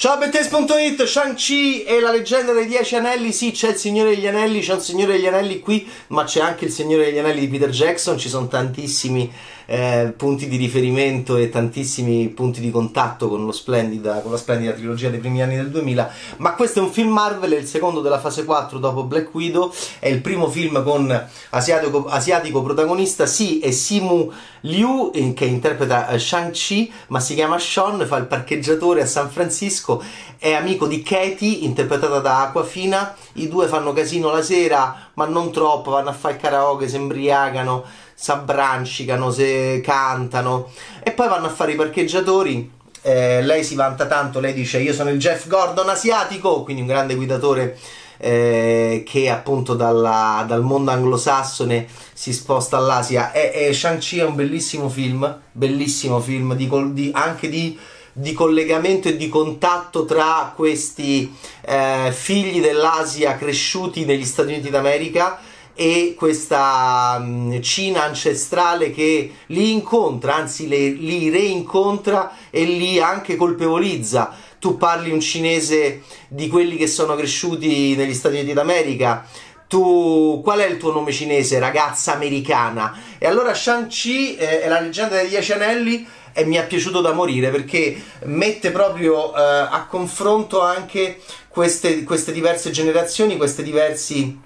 [0.00, 4.60] Ciao Bettes.it, Shang-Chi e la leggenda dei Dieci Anelli, sì c'è il Signore degli Anelli,
[4.60, 7.70] c'è un Signore degli Anelli qui, ma c'è anche il Signore degli Anelli di Peter
[7.70, 9.28] Jackson, ci sono tantissimi
[9.70, 15.10] eh, punti di riferimento e tantissimi punti di contatto con, splendida, con, la splendida trilogia
[15.10, 18.18] dei primi anni del 2000, ma questo è un film Marvel, è il secondo della
[18.18, 23.70] fase 4 dopo Black Widow, è il primo film con asiatico, asiatico protagonista, sì è
[23.70, 29.30] Simu Liu che interpreta eh, Shang-Chi, ma si chiama Sean, fa il parcheggiatore a San
[29.30, 30.02] Francisco, Francesco
[30.36, 33.16] è amico di Katie, interpretata da Aquafina.
[33.34, 36.96] I due fanno casino la sera, ma non troppo, vanno a fare il karaoke, si
[36.96, 37.84] imbriacano,
[38.14, 40.70] si abbrancicano, si cantano
[41.02, 42.76] e poi vanno a fare i parcheggiatori.
[43.00, 46.88] Eh, lei si vanta tanto, lei dice io sono il Jeff Gordon asiatico, quindi un
[46.88, 47.78] grande guidatore
[48.18, 53.32] eh, che appunto dalla, dal mondo anglosassone si sposta all'Asia.
[53.32, 57.78] E, e Shang-Chi è un bellissimo film, bellissimo film di, di, anche di
[58.18, 61.32] di collegamento e di contatto tra questi
[61.64, 65.38] eh, figli dell'Asia cresciuti negli Stati Uniti d'America
[65.72, 73.36] e questa mm, Cina ancestrale che li incontra, anzi le, li reincontra e li anche
[73.36, 74.34] colpevolizza.
[74.58, 79.24] Tu parli un cinese di quelli che sono cresciuti negli Stati Uniti d'America,
[79.68, 82.98] tu qual è il tuo nome cinese, ragazza americana?
[83.18, 86.04] E allora Shang-Chi eh, è la leggenda dei Dieci Anelli
[86.38, 92.30] e mi è piaciuto da morire perché mette proprio eh, a confronto anche queste, queste
[92.30, 94.40] diverse generazioni, questi diversi,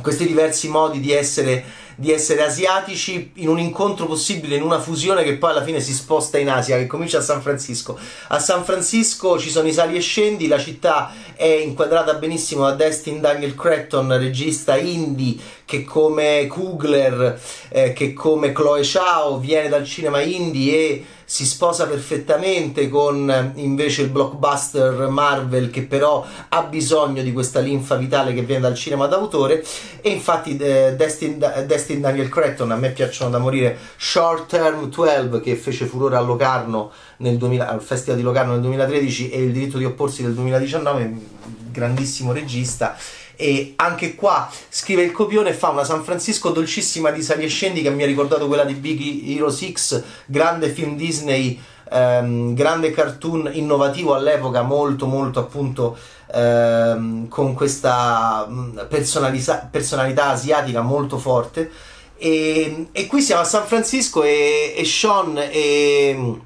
[0.00, 1.64] questi diversi modi di essere,
[1.96, 5.92] di essere asiatici in un incontro possibile, in una fusione che poi alla fine si
[5.92, 7.98] sposta in Asia, che comincia a San Francisco.
[8.28, 12.74] A San Francisco ci sono i sali e scendi, la città è inquadrata benissimo da
[12.74, 17.40] Destin Daniel Cretton, regista indie che come Kugler,
[17.70, 24.02] eh, che come Chloe Chao viene dal cinema indie e si sposa perfettamente con invece
[24.02, 29.08] il blockbuster Marvel che però ha bisogno di questa linfa vitale che viene dal cinema
[29.08, 29.64] d'autore.
[30.00, 35.40] E infatti eh, Destin, Destin Daniel Cretton a me piacciono da morire Short Term 12
[35.40, 39.50] che fece furore a Locarno nel 2000, al Festival di Locarno nel 2013 e il
[39.50, 41.14] diritto di opporsi del 2019
[41.72, 42.96] grandissimo regista
[43.36, 47.82] e anche qua scrive il copione fa una San Francisco dolcissima di sali e scendi
[47.82, 49.74] che mi ha ricordato quella di Big Hero 6
[50.26, 55.96] grande film Disney ehm, grande cartoon innovativo all'epoca molto molto appunto
[56.32, 61.70] ehm, con questa mm, personalità, personalità asiatica molto forte.
[62.16, 66.40] E, e, qui siamo a San Francisco e, e Sean e,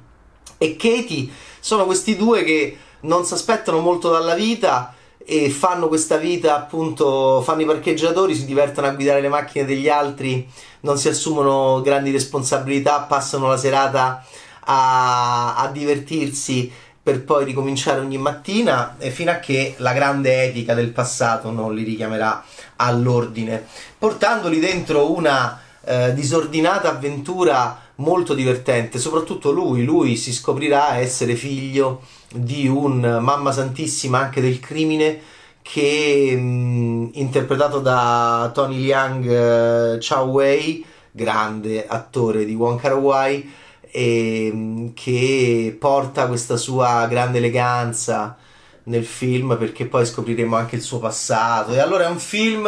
[0.57, 1.29] e Katie
[1.59, 4.93] sono questi due che non si aspettano molto dalla vita
[5.31, 9.87] e fanno questa vita appunto, fanno i parcheggiatori, si divertono a guidare le macchine degli
[9.87, 14.25] altri, non si assumono grandi responsabilità, passano la serata
[14.61, 20.73] a, a divertirsi per poi ricominciare ogni mattina e fino a che la grande etica
[20.73, 22.43] del passato non li richiamerà
[22.77, 23.63] all'ordine,
[23.99, 32.01] portandoli dentro una eh, disordinata avventura molto divertente, soprattutto lui, lui si scoprirà essere figlio
[32.31, 35.21] di un mamma santissima anche del crimine
[35.61, 43.51] che mh, interpretato da Tony Liang uh, Chao Wei, grande attore di Wong Kar Wai,
[43.91, 48.37] e, che porta questa sua grande eleganza
[48.83, 51.73] nel film perché poi scopriremo anche il suo passato.
[51.73, 52.67] E allora è un film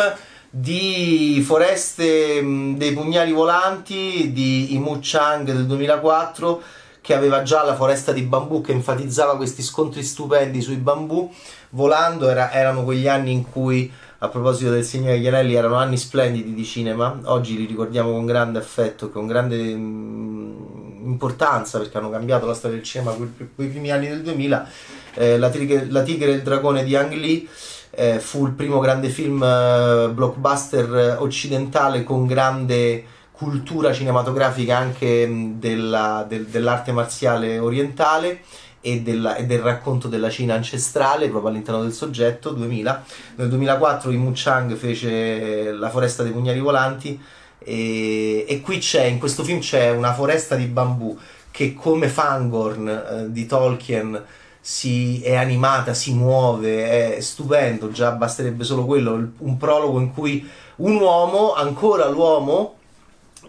[0.49, 2.41] di Foreste
[2.75, 6.61] dei pugnali volanti di Imu Chang del 2004
[7.01, 11.29] che aveva già la foresta di bambù che enfatizzava questi scontri stupendi sui bambù
[11.71, 13.91] volando era, erano quegli anni in cui
[14.23, 17.19] a proposito del Signore degli Anelli erano anni splendidi di cinema.
[17.23, 22.77] Oggi li ricordiamo con grande affetto con grande mh, importanza perché hanno cambiato la storia
[22.77, 24.69] del cinema quei primi anni del 2000
[25.15, 27.47] eh, la, tigre, la tigre e il dragone di Ang Lee
[27.89, 33.03] eh, fu il primo grande film eh, blockbuster eh, occidentale con grande
[33.41, 38.41] cultura cinematografica anche della, del, dell'arte marziale orientale
[38.81, 43.03] e, della, e, del racconto della Cina ancestrale proprio all'interno del soggetto 2000
[43.37, 47.19] nel 2004 Imu Chang fece La foresta dei pugnali volanti
[47.57, 51.17] e, e, qui c'è in questo film c'è una foresta di bambù
[51.49, 54.23] che come Fangorn eh, di Tolkien
[54.63, 60.47] si è animata, si muove, è stupendo, già basterebbe solo quello, un prologo in cui
[60.75, 62.75] un uomo, ancora l'uomo,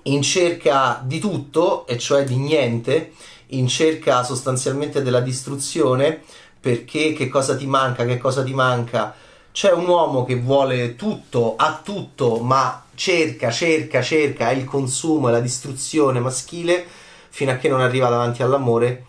[0.04, 3.12] in cerca di tutto, e cioè di niente,
[3.48, 6.22] in cerca sostanzialmente della distruzione,
[6.58, 9.14] perché che cosa ti manca, che cosa ti manca.
[9.52, 15.28] C'è un uomo che vuole tutto, ha tutto, ma cerca, cerca, cerca, è il consumo,
[15.28, 16.84] è la distruzione maschile,
[17.28, 19.06] fino a che non arriva davanti all'amore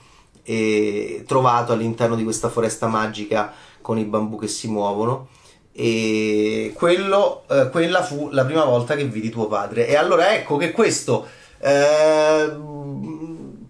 [1.26, 5.30] trovato all'interno di questa foresta magica con i bambù che si muovono
[5.76, 9.88] e quello, eh, quella fu la prima volta che vidi tuo padre.
[9.88, 11.28] E allora ecco che questo
[11.60, 12.52] eh,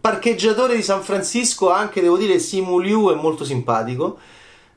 [0.02, 4.18] parcheggiatore di San Francisco anche devo dire Simu Liu è molto simpatico.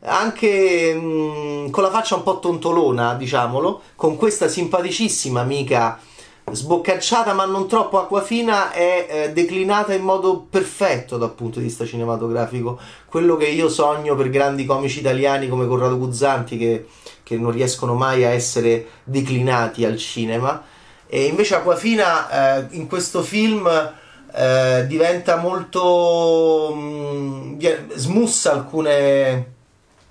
[0.02, 5.99] Anche mh, mm, con la faccia un po' tontolona diciamolo con questa simpaticissima amica
[6.49, 11.84] sboccacciata ma non troppo acquafina è eh, declinata in modo perfetto dal punto di vista
[11.84, 12.78] cinematografico.
[13.06, 16.87] Quello che io sogno per grandi comici italiani come Corrado Guzzanti che,
[17.26, 20.62] che non riescono mai a essere declinati al cinema.
[21.08, 23.69] E invece Acquafina eh, in questo film
[24.32, 27.61] eh, diventa molto mh, mm,
[27.96, 29.55] smussa alcune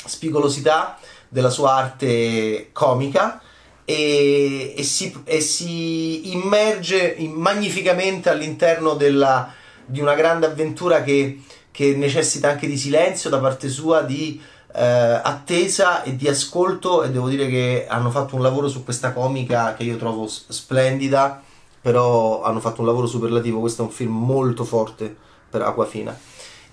[0.05, 0.97] spigolosità
[1.29, 3.39] della sua arte comica
[3.85, 9.53] e, e, si, e si, immerge magnificamente all'interno della,
[9.85, 11.41] di una grande avventura che,
[11.71, 14.41] che, necessita anche di silenzio da parte sua, di
[14.75, 19.13] eh, attesa e di ascolto e devo dire che hanno fatto un lavoro su questa
[19.13, 21.41] comica che io trovo splendida,
[21.81, 25.15] però hanno fatto un lavoro superlativo, questo è un film molto forte
[25.49, 26.17] per Aquafina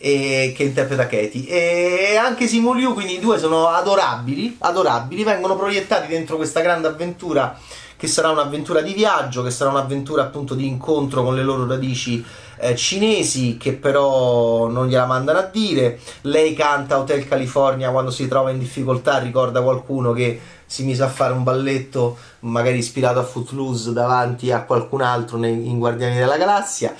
[0.02, 1.46] e, che interpreta Katie.
[1.46, 5.22] E anche Simu Liu quindi i due sono adorabili adorabili.
[5.22, 7.56] Vengono proiettati dentro questa grande avventura
[7.96, 12.24] che sarà un'avventura di viaggio che sarà un'avventura appunto di incontro con le loro radici
[12.62, 18.28] eh, cinesi che però non gliela mandano a dire lei canta Hotel California quando si
[18.28, 23.24] trova in difficoltà ricorda qualcuno che si mise a fare un balletto magari ispirato a
[23.24, 26.94] Footloose davanti a qualcun altro nei, in Guardiani della Galassia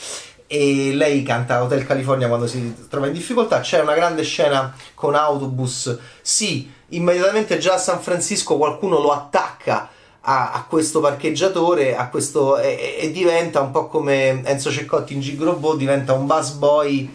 [0.47, 3.61] e lei canta Hotel California quando si trova in difficoltà.
[3.61, 5.99] C'è una grande scena con autobus.
[6.21, 9.89] Sì, immediatamente già a San Francisco qualcuno lo attacca
[10.23, 15.21] a, a questo parcheggiatore a questo, e, e, diventa un po' come Enzo Ceccotti in
[15.21, 17.13] Gigrobo, diventa un bus boy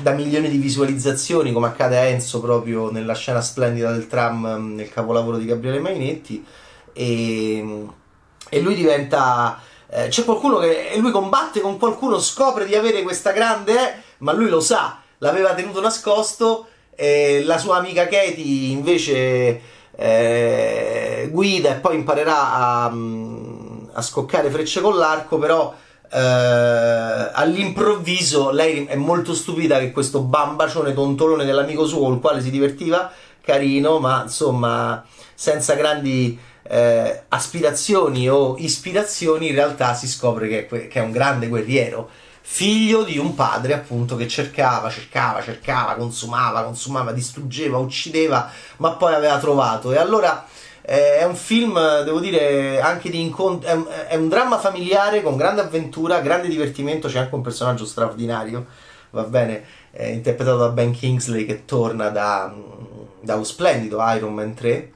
[0.00, 4.90] da milioni di visualizzazioni, come accade a Enzo proprio nella scena splendida del tram nel
[4.90, 6.44] capolavoro di Gabriele Mainetti.
[6.92, 7.86] E,
[8.48, 9.60] e lui diventa
[9.94, 14.32] eh, c'è qualcuno che lui combatte con qualcuno, scopre di avere questa grande, eh, ma
[14.32, 16.66] lui lo sa, l'aveva tenuto nascosto.
[16.94, 19.60] Eh, la sua amica Katie invece
[19.94, 25.74] eh, guida e poi imparerà a, mm, a, scoccare frecce con l'arco, però
[26.10, 26.18] eh,
[27.32, 32.50] all'improvviso lei è molto stupida che questo bambacione tontolone dell'amico suo con il quale si
[32.50, 33.10] divertiva,
[33.40, 35.04] carino, ma insomma
[35.34, 41.48] senza grandi eh, aspirazioni o ispirazioni, in realtà si scopre che, che, è un grande
[41.48, 42.08] guerriero,
[42.40, 49.14] figlio di un padre appunto che cercava, cercava, cercava, consumava, consumava, distruggeva, uccideva, ma poi
[49.14, 49.92] aveva trovato.
[49.92, 50.46] E allora
[50.82, 55.36] eh, è un film, devo dire, anche di incontro, è, è un dramma familiare con
[55.36, 58.66] grande avventura, grande divertimento, c'è anche un personaggio straordinario,
[59.10, 62.52] va bene, eh, interpretato da Ben Kingsley che torna da,
[63.20, 64.92] da un splendido Iron Man 3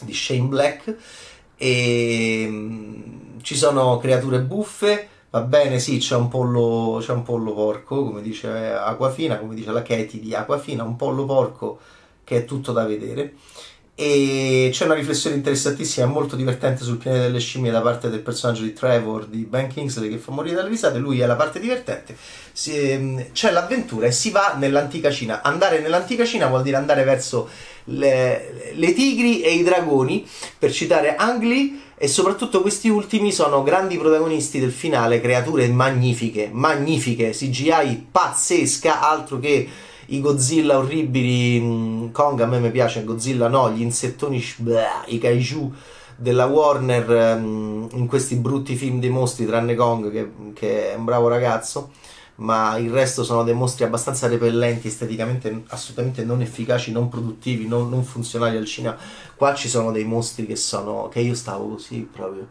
[0.00, 0.94] di Shane Black
[1.56, 7.52] e mm, ci sono creature buffe va bene sì c'è un pollo c'è un pollo
[7.52, 11.80] porco come dice Aquafina come dice la Katie di Aquafina un pollo porco
[12.24, 13.34] che è tutto da vedere
[14.00, 18.20] e c'è una riflessione interessantissima e molto divertente sul pianeta delle scimmie da parte del
[18.20, 20.98] personaggio di Trevor di Ben Kingsley che fa morire dalle risate.
[20.98, 22.16] Lui è la parte divertente.
[22.52, 25.42] Si, ehm, c'è l'avventura e si va nell'antica Cina.
[25.42, 27.48] Andare nell'antica Cina vuol dire andare verso
[27.86, 30.24] le, le tigri e i dragoni
[30.56, 36.48] per citare Ang Lee e soprattutto questi ultimi sono grandi protagonisti del finale creature magnifiche
[36.52, 39.68] magnifiche CGI pazzesca altro che
[40.10, 45.18] i Godzilla orribili, mm, Kong a me mi piace, Godzilla no, gli insettoni, bleh, i
[45.18, 45.74] kaiju
[46.16, 51.04] della Warner um, in questi brutti film dei mostri, tranne Kong che, che, è un
[51.04, 51.90] bravo ragazzo,
[52.36, 57.88] ma il resto sono dei mostri abbastanza repellenti, esteticamente assolutamente non efficaci, non produttivi, non,
[57.90, 58.96] non funzionali al cinema.
[59.36, 62.46] Qua ci sono dei mostri che sono, che io stavo così proprio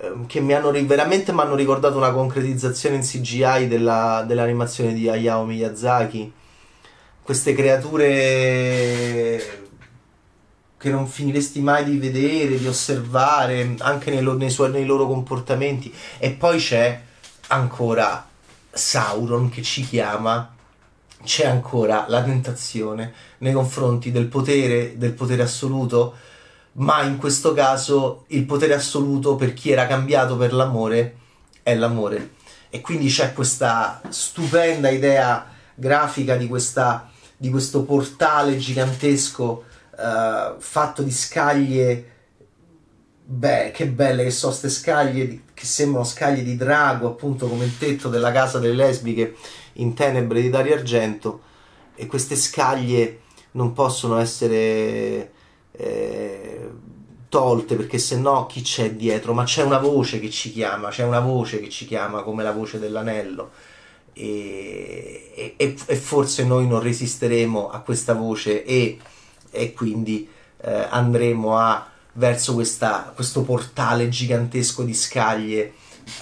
[0.00, 5.08] ehm, che mi hanno veramente mi hanno ricordato una concretizzazione in CGI della, dell'animazione di
[5.08, 6.32] Hayao Miyazaki
[7.28, 8.16] queste creature
[10.78, 15.92] che non finiresti mai di vedere, di osservare, anche nei, nei, suoi, nei loro comportamenti.
[16.16, 16.98] E poi c'è
[17.48, 18.26] ancora
[18.70, 20.54] Sauron che ci chiama
[21.22, 26.14] c'è ancora la tentazione nei confronti del potere, del potere assoluto,
[26.74, 31.16] ma in questo caso il potere assoluto per chi era cambiato per l'amore
[31.62, 32.36] è l'amore.
[32.70, 39.64] E quindi c'è questa stupenda idea grafica di questa di questo portale gigantesco
[39.96, 42.16] uh, fatto di scaglie.
[43.24, 47.78] Beh, che belle che sono queste scaglie che sembrano scaglie di drago, appunto come il
[47.78, 49.36] tetto della casa delle lesbiche
[49.74, 51.42] in tenebre di Dario Argento
[51.94, 53.20] e queste scaglie
[53.52, 55.32] non possono essere
[55.72, 56.70] eh,
[57.28, 59.34] tolte perché se no chi c'è dietro?
[59.34, 62.52] Ma c'è una voce che ci chiama, c'è una voce che ci chiama come la
[62.52, 63.50] voce dell'anello
[64.18, 68.98] e, e, e forse noi non resisteremo a questa voce e,
[69.50, 70.28] e quindi
[70.60, 75.72] eh, andremo a verso questa, questo portale gigantesco di scaglie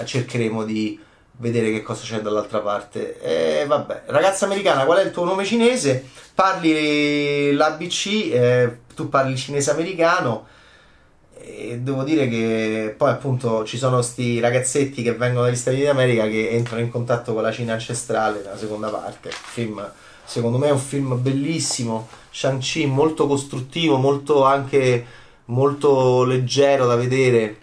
[0.04, 1.00] cercheremo di
[1.38, 3.20] vedere che cosa c'è dall'altra parte.
[3.20, 6.04] E vabbè, ragazza americana, qual è il tuo nome cinese?
[6.34, 10.46] Parli l'ABC, eh, tu parli cinese americano.
[11.48, 15.90] E devo dire che poi appunto ci sono questi ragazzetti che vengono dagli Stati Uniti
[15.90, 19.30] d'America che entrano in contatto con la Cina ancestrale nella seconda parte.
[19.30, 19.88] film,
[20.24, 22.08] secondo me è un film bellissimo.
[22.30, 25.06] Shang-Chi molto costruttivo, molto anche
[25.46, 27.58] molto leggero da vedere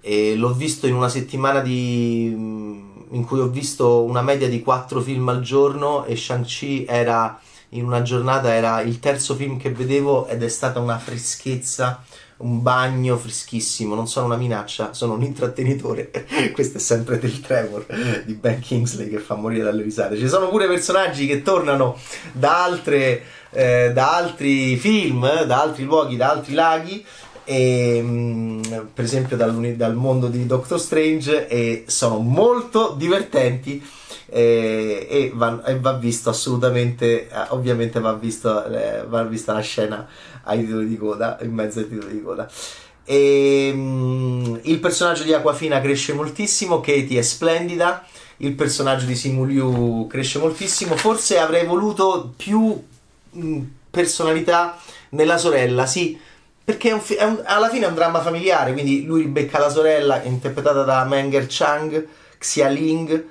[0.00, 5.00] e l'ho visto in una settimana di, in cui ho visto una media di 4
[5.00, 10.26] film al giorno e Shang-Chi era in una giornata era il terzo film che vedevo
[10.26, 12.02] ed è stata una freschezza
[12.42, 16.10] un bagno freschissimo, non sono una minaccia, sono un intrattenitore.
[16.52, 17.86] Questo è sempre del Trevor
[18.24, 20.16] di Ben Kingsley che fa morire dalle risate.
[20.16, 21.96] Ci sono pure personaggi che tornano
[22.32, 27.04] da, altre, eh, da altri film, da altri luoghi, da altri laghi.
[27.44, 28.62] E, mm,
[28.94, 33.82] per esempio dal, dal mondo di Doctor Strange e sono molto divertenti
[34.34, 39.60] e, e, va, e va, visto assolutamente eh, ovviamente va, visto, eh, va vista la
[39.60, 40.08] scena
[40.44, 42.48] ai titoli di coda, in mezzo ai titoli di coda.
[43.04, 48.06] E, um, il personaggio di Aquafina cresce moltissimo, Katie è splendida,
[48.38, 52.80] il personaggio di Simu Liu cresce moltissimo, forse avrei voluto più
[53.30, 54.78] mh, personalità
[55.10, 56.18] nella sorella, sì,
[56.64, 59.58] perché è un fi- è un, alla fine è un dramma familiare, quindi lui becca
[59.58, 62.06] la sorella, interpretata da Menger Chang,
[62.38, 63.26] Xia Ling,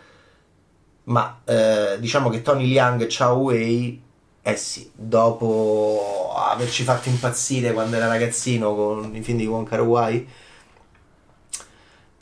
[1.05, 4.01] ma eh, diciamo che Tony Liang e Chao Wei
[4.43, 9.81] eh sì, dopo averci fatto impazzire quando era ragazzino con i film di Wong Kar
[9.81, 10.27] Wai,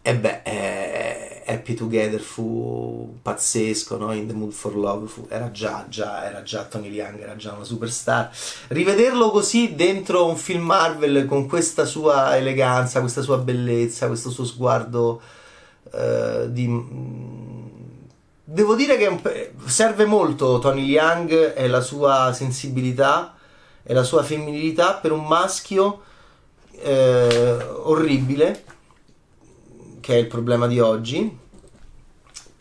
[0.02, 4.14] e beh, eh, Happy Together fu pazzesco, no?
[4.14, 7.54] In the Mood for Love fu, era, già, già, era già Tony Liang, era già
[7.54, 8.32] una superstar.
[8.68, 14.46] Rivederlo così dentro un film Marvel con questa sua eleganza, questa sua bellezza, questo suo
[14.46, 15.22] sguardo
[15.92, 16.68] eh, di
[18.52, 23.36] Devo dire che serve molto Tony Young e la sua sensibilità
[23.84, 26.02] e la sua femminilità per un maschio
[26.72, 28.64] eh, orribile,
[30.00, 31.38] che è il problema di oggi.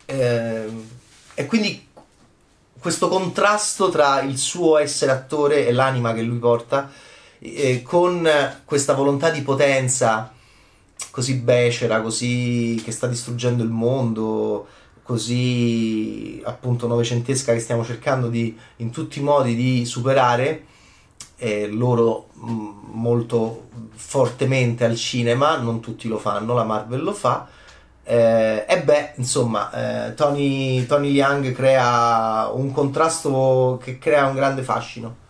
[0.05, 0.69] Eh,
[1.33, 1.89] e quindi
[2.79, 6.91] questo contrasto tra il suo essere attore e l'anima che lui porta,
[7.39, 8.29] eh, con
[8.67, 10.35] questa volontà di potenza
[11.11, 14.77] così becera, così che sta distruggendo il mondo
[15.09, 20.65] così appunto novecentesca che stiamo cercando di in tutti i modi di superare
[21.39, 27.15] eh, loro mh, mm, molto fortemente al cinema non tutti lo fanno la Marvel lo
[27.15, 27.49] fa
[28.05, 34.63] eh, e beh insomma eh, Tony, Tony Young crea un contrasto che crea un grande
[34.63, 35.27] fascino.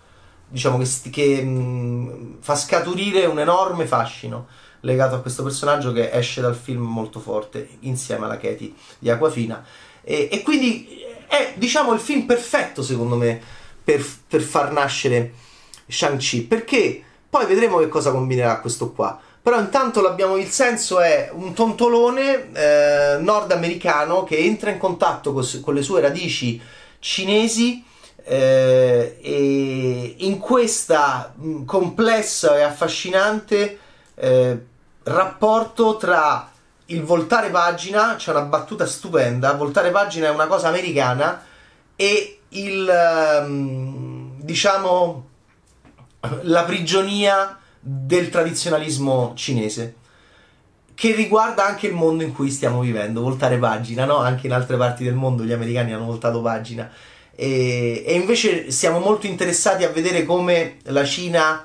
[0.49, 4.47] Diciamo che, che mh, mm, fa scaturire un enorme fascino
[4.81, 9.65] legato a questo personaggio che esce dal film molto forte insieme alla Katie di Aquafina.
[10.03, 13.41] E, e quindi è diciamo il film perfetto secondo me
[13.83, 15.33] per, per far nascere
[15.87, 19.21] Shang-Chi perché poi vedremo che cosa combinerà questo qua.
[19.41, 25.47] Però intanto l'abbiamo il senso è un tontolone eh, nordamericano che entra in contatto con,
[25.63, 26.61] con le sue radici
[26.99, 27.83] cinesi
[28.25, 33.79] eh, e in questa complessa e affascinante
[34.15, 34.59] eh,
[35.09, 36.50] rapporto tra
[36.87, 41.43] il voltare pagina, c'è una battuta stupenda, voltare pagina è una cosa americana
[41.97, 45.27] e il ehm, diciamo
[46.43, 49.97] la prigionia del tradizionalismo cinese
[50.95, 54.17] che riguarda anche il mondo in cui stiamo vivendo, voltare pagina, no?
[54.17, 56.91] Anche in altre parti del mondo gli americani hanno voltato pagina
[57.41, 61.65] e, e invece siamo molto interessati a vedere come la Cina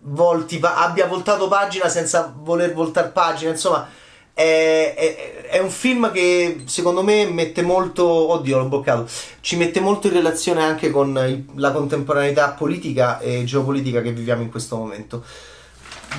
[0.00, 3.88] volti, abbia voltato pagina senza voler voltare pagina, insomma
[4.32, 9.08] è, è, è, un film che secondo me mette molto, oddio l'ho boccato,
[9.40, 14.42] ci mette molto in relazione anche con il, la contemporaneità politica e geopolitica che viviamo
[14.42, 15.24] in questo momento.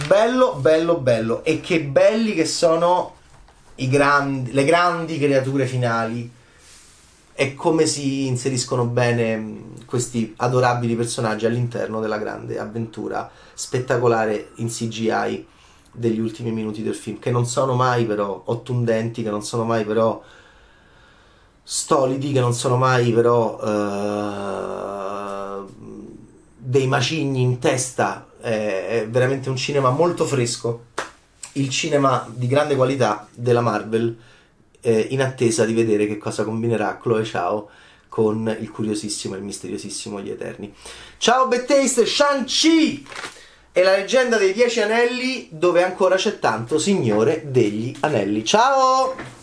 [0.05, 1.43] Bello, bello, bello.
[1.45, 3.15] E che belli che sono
[3.75, 6.29] grandi, le grandi creature finali
[7.41, 15.47] e come si inseriscono bene questi adorabili personaggi all'interno della grande avventura spettacolare in CGI
[15.93, 19.85] degli ultimi minuti del film, che non sono mai però ottundenti, che non sono mai
[19.85, 20.21] però
[21.63, 23.57] stolidi, che non sono mai però
[25.63, 25.65] uh,
[26.57, 30.87] dei macigni in testa, è, è veramente un cinema molto fresco,
[31.53, 34.17] il cinema di grande qualità della Marvel,
[34.81, 37.69] eh, in attesa di vedere che cosa combinerà Chloe Chao
[38.09, 40.73] con il curiosissimo e il misteriosissimo Gli Eterni.
[41.17, 43.07] Ciao Bettaste, Shang-Chi!
[43.71, 48.43] È la leggenda dei Dieci Anelli dove ancora c'è tanto Signore degli Anelli.
[48.43, 49.38] Ciao!